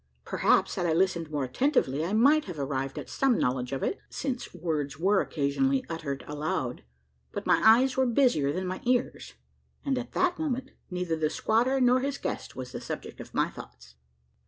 Perhaps, 0.25 0.73
had 0.73 0.87
I 0.87 0.93
listened 0.93 1.29
more 1.29 1.43
attentively, 1.43 2.03
I 2.03 2.11
might 2.11 2.45
have 2.45 2.57
arrived 2.57 2.97
at 2.97 3.07
some 3.07 3.37
knowledge 3.37 3.71
of 3.71 3.83
it 3.83 3.99
since 4.09 4.51
words 4.51 4.97
were 4.97 5.21
occasionally 5.21 5.85
uttered 5.89 6.23
aloud 6.27 6.83
but 7.31 7.45
my 7.45 7.61
eyes 7.63 7.95
were 7.97 8.07
busier 8.07 8.51
than 8.51 8.65
my 8.65 8.81
ears; 8.83 9.35
and 9.85 9.99
at 9.99 10.13
that 10.13 10.39
moment, 10.39 10.71
neither 10.89 11.15
the 11.15 11.29
squatter 11.29 11.79
nor 11.79 11.99
his 11.99 12.17
guest 12.17 12.55
was 12.55 12.71
the 12.71 12.81
subject 12.81 13.19
of 13.21 13.35
my 13.35 13.51
thoughts. 13.51 13.93